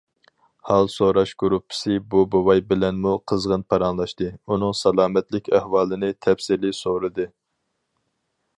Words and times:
ھال 0.67 0.87
سوراش 0.93 1.33
گۇرۇپپىسى 1.43 1.97
بۇ 2.13 2.23
بوۋاي 2.35 2.63
بىلەنمۇ 2.71 3.13
قىزغىن 3.33 3.65
پاراڭلاشتى، 3.73 4.31
ئۇنىڭ 4.47 4.73
سالامەتلىك 4.81 5.53
ئەھۋالىنى 5.59 6.11
تەپسىلىي 6.27 6.77
سورىدى. 6.81 7.29